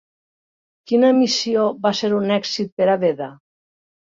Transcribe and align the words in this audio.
Quina 0.91 1.11
missió 1.17 1.67
va 1.83 1.91
ser 1.99 2.11
un 2.23 2.33
èxit 2.39 2.75
per 2.81 2.91
a 2.95 2.99
Beda? 3.05 3.29